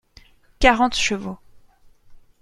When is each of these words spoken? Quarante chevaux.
Quarante 0.59 0.95
chevaux. 0.97 1.37